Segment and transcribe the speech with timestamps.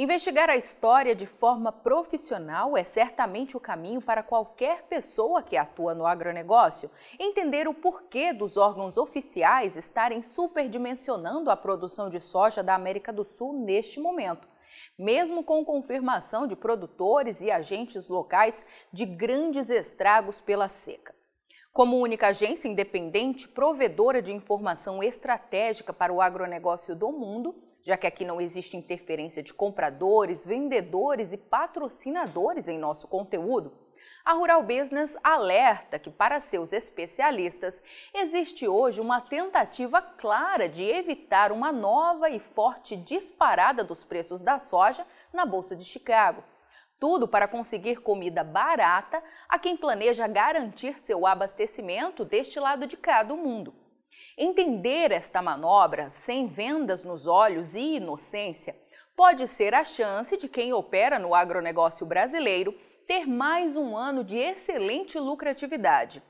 [0.00, 5.92] Investigar a história de forma profissional é certamente o caminho para qualquer pessoa que atua
[5.92, 6.88] no agronegócio
[7.18, 13.24] entender o porquê dos órgãos oficiais estarem superdimensionando a produção de soja da América do
[13.24, 14.46] Sul neste momento,
[14.96, 21.12] mesmo com confirmação de produtores e agentes locais de grandes estragos pela seca.
[21.72, 28.06] Como única agência independente provedora de informação estratégica para o agronegócio do mundo, já que
[28.06, 33.72] aqui não existe interferência de compradores, vendedores e patrocinadores em nosso conteúdo,
[34.26, 41.50] a Rural Business alerta que, para seus especialistas, existe hoje uma tentativa clara de evitar
[41.50, 46.44] uma nova e forte disparada dos preços da soja na Bolsa de Chicago.
[47.00, 53.22] Tudo para conseguir comida barata a quem planeja garantir seu abastecimento deste lado de cá
[53.22, 53.87] do mundo.
[54.40, 58.76] Entender esta manobra sem vendas nos olhos e inocência
[59.16, 62.72] pode ser a chance de quem opera no agronegócio brasileiro
[63.04, 66.22] ter mais um ano de excelente lucratividade.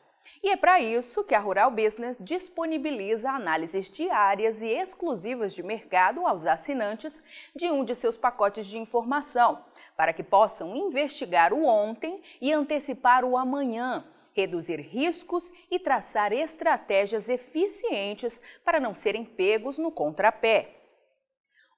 [0.43, 6.27] E é para isso que a Rural Business disponibiliza análises diárias e exclusivas de mercado
[6.27, 7.23] aos assinantes
[7.55, 9.63] de um de seus pacotes de informação,
[9.95, 14.03] para que possam investigar o ontem e antecipar o amanhã
[14.39, 20.77] reduzir riscos e traçar estratégias eficientes para não serem pegos no contrapé.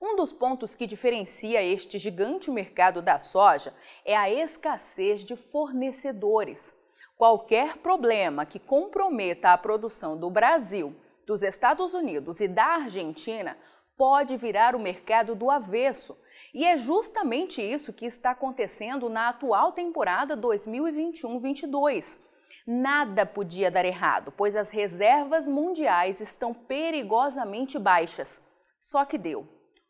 [0.01, 6.77] Um dos pontos que diferencia este gigante mercado da soja é a escassez de fornecedores.
[7.17, 10.95] Qualquer problema que comprometa a produção do Brasil,
[11.27, 13.57] dos Estados Unidos e da Argentina
[13.97, 16.19] pode virar o mercado do avesso.
[16.53, 22.19] E é justamente isso que está acontecendo na atual temporada 2021-22
[22.67, 28.43] Nada podia dar errado, pois as reservas mundiais estão perigosamente baixas.
[28.81, 29.49] Só que deu.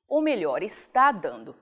[0.08, 1.56] Ou melhor, está dando.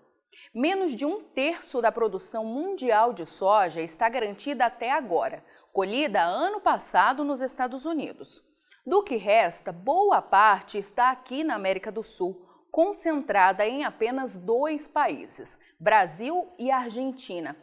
[0.54, 6.60] Menos de um terço da produção mundial de soja está garantida até agora, colhida ano
[6.60, 8.42] passado nos Estados Unidos.
[8.86, 14.86] Do que resta, boa parte está aqui na América do Sul, concentrada em apenas dois
[14.86, 17.56] países, Brasil e Argentina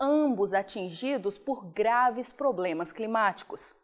[0.00, 3.76] ambos atingidos por graves problemas climáticos.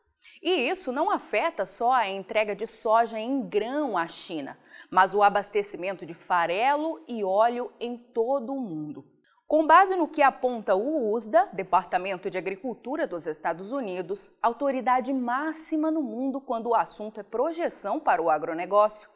[0.42, 4.58] E isso não afeta só a entrega de soja em grão à China,
[4.90, 9.04] mas o abastecimento de farelo e óleo em todo o mundo.
[9.46, 15.90] Com base no que aponta o USDA, Departamento de Agricultura dos Estados Unidos, autoridade máxima
[15.90, 19.08] no mundo quando o assunto é projeção para o agronegócio,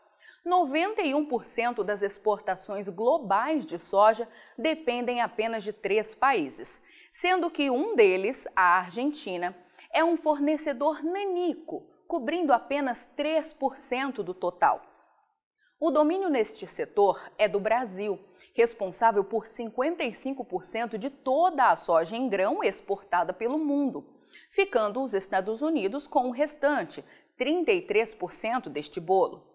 [0.47, 8.47] 91% das exportações globais de soja dependem apenas de três países, sendo que um deles,
[8.55, 9.57] a Argentina,
[9.93, 14.83] é um fornecedor nanico, cobrindo apenas 3% do total.
[15.79, 18.19] O domínio neste setor é do Brasil,
[18.55, 24.07] responsável por 55% de toda a soja em grão exportada pelo mundo,
[24.51, 27.05] ficando os Estados Unidos com o restante,
[27.39, 29.47] 33% deste bolo.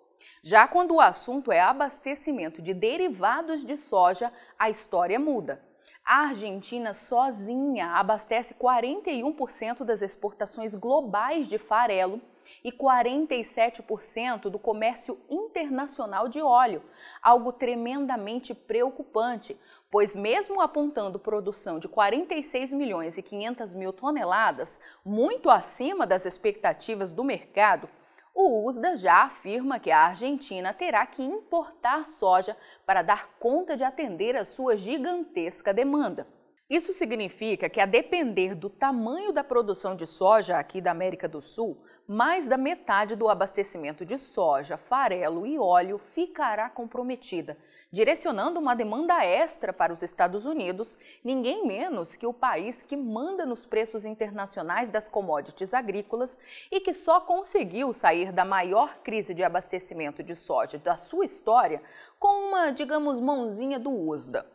[0.43, 5.63] Já quando o assunto é abastecimento de derivados de soja, a história muda.
[6.05, 12.21] A Argentina sozinha abastece 41% das exportações globais de farelo
[12.63, 16.83] e 47% do comércio internacional de óleo,
[17.23, 25.49] algo tremendamente preocupante, pois mesmo apontando produção de 46 milhões e 500 mil toneladas, muito
[25.49, 27.89] acima das expectativas do mercado,
[28.35, 33.83] o USDA já afirma que a Argentina terá que importar soja para dar conta de
[33.83, 36.27] atender a sua gigantesca demanda.
[36.69, 41.39] Isso significa que, a depender do tamanho da produção de soja aqui da América do
[41.39, 47.57] Sul, mais da metade do abastecimento de soja, farelo e óleo ficará comprometida,
[47.95, 53.45] direcionando uma demanda extra para os Estados Unidos, ninguém menos que o país que manda
[53.45, 56.37] nos preços internacionais das commodities agrícolas
[56.69, 61.81] e que só conseguiu sair da maior crise de abastecimento de soja da sua história
[62.19, 64.45] com uma, digamos, mãozinha do USDA.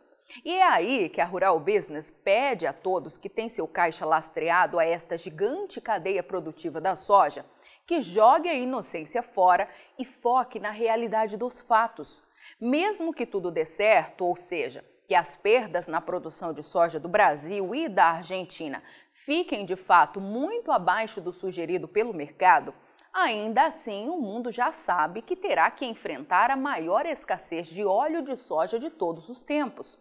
[0.45, 4.77] E é aí que a Rural Business pede a todos que têm seu caixa lastreado
[4.77, 7.43] a esta gigante cadeia produtiva da soja
[7.87, 9.67] que jogue a inocência fora
[9.97, 12.23] e foque na realidade dos fatos.
[12.59, 17.09] Mesmo que tudo dê certo, ou seja, que as perdas na produção de soja do
[17.09, 18.81] Brasil e da Argentina
[19.13, 22.73] fiquem de fato muito abaixo do sugerido pelo mercado,
[23.13, 28.21] Ainda assim, o mundo já sabe que terá que enfrentar a maior escassez de óleo
[28.21, 29.99] de soja de todos os tempos.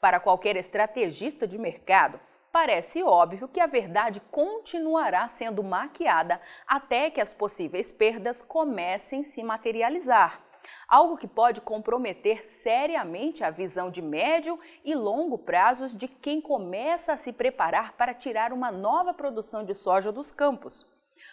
[0.00, 2.18] Para qualquer estrategista de mercado,
[2.50, 9.24] parece óbvio que a verdade continuará sendo maquiada até que as possíveis perdas comecem a
[9.24, 10.42] se materializar.
[10.86, 17.12] Algo que pode comprometer seriamente a visão de médio e longo prazos de quem começa
[17.12, 20.86] a se preparar para tirar uma nova produção de soja dos campos.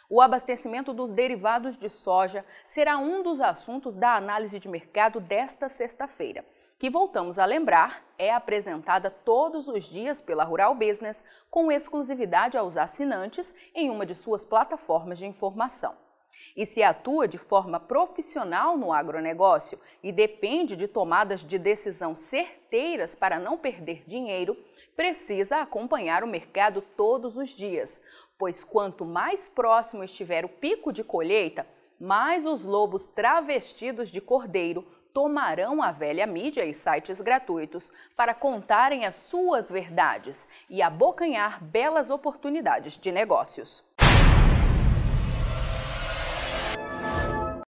[0.09, 5.69] O abastecimento dos derivados de soja será um dos assuntos da análise de mercado desta
[5.69, 6.45] sexta-feira,
[6.77, 12.77] que voltamos a lembrar é apresentada todos os dias pela Rural Business com exclusividade aos
[12.77, 16.04] assinantes em uma de suas plataformas de informação.
[16.55, 23.13] E se atua de forma profissional no agronegócio e depende de tomadas de decisão certeiras
[23.13, 24.57] para não perder dinheiro,
[24.95, 28.01] precisa acompanhar o mercado todos os dias,
[28.37, 31.67] pois quanto mais próximo estiver o pico de colheita,
[31.99, 39.05] mais os lobos travestidos de cordeiro tomarão a velha mídia e sites gratuitos para contarem
[39.05, 43.81] as suas verdades e abocanhar belas oportunidades de negócios.